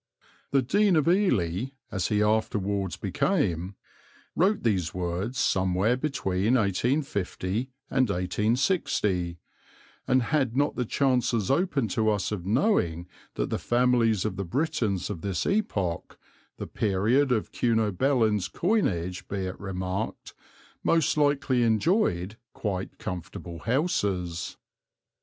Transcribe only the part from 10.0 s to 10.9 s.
and had not the